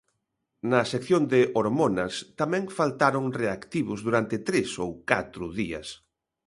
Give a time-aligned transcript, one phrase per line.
[0.71, 5.87] Na sección de Hormonas tamén faltaron reactivos durante tres ou catro días.